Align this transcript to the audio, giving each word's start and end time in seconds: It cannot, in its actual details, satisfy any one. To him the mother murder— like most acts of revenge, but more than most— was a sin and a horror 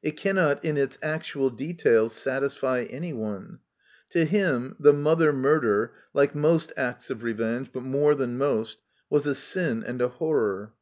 It 0.00 0.16
cannot, 0.16 0.64
in 0.64 0.76
its 0.76 0.96
actual 1.02 1.50
details, 1.50 2.12
satisfy 2.12 2.82
any 2.88 3.12
one. 3.12 3.58
To 4.10 4.24
him 4.24 4.76
the 4.78 4.92
mother 4.92 5.32
murder— 5.32 5.92
like 6.14 6.36
most 6.36 6.72
acts 6.76 7.10
of 7.10 7.24
revenge, 7.24 7.70
but 7.72 7.82
more 7.82 8.14
than 8.14 8.38
most— 8.38 8.78
was 9.10 9.26
a 9.26 9.34
sin 9.34 9.82
and 9.82 10.00
a 10.00 10.06
horror 10.06 10.72